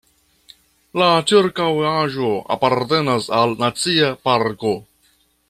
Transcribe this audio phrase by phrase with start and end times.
[1.01, 4.75] La ĉirkaŭaĵo apartenas al Nacia parko.